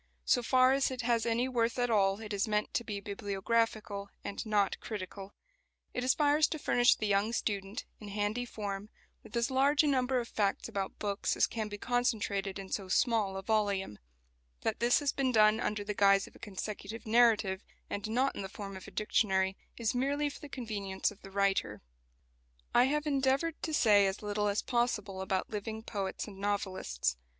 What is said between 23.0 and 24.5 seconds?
endeavoured to say as little